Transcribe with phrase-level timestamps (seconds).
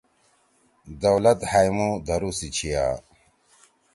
[1.01, 2.85] دولت ہأمُو دھرُو سی چھیا۔